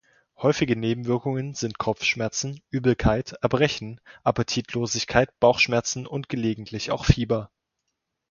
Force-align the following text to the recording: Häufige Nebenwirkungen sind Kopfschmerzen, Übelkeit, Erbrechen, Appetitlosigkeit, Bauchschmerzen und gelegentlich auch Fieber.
Häufige 0.37 0.75
Nebenwirkungen 0.75 1.53
sind 1.53 1.77
Kopfschmerzen, 1.77 2.59
Übelkeit, 2.71 3.33
Erbrechen, 3.41 4.01
Appetitlosigkeit, 4.23 5.29
Bauchschmerzen 5.39 6.07
und 6.07 6.27
gelegentlich 6.27 6.89
auch 6.89 7.05
Fieber. 7.05 7.51